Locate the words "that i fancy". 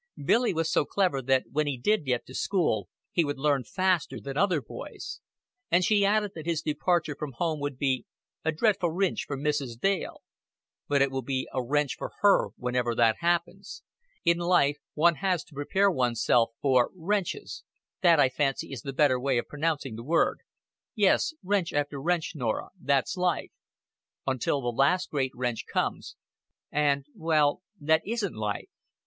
18.01-18.71